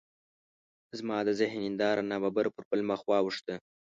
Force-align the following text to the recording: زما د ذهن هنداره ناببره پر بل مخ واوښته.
زما 0.99 1.17
د 1.27 1.29
ذهن 1.39 1.59
هنداره 1.67 2.01
ناببره 2.11 2.49
پر 2.55 2.63
بل 2.69 2.81
مخ 2.89 3.01
واوښته. 3.09 3.55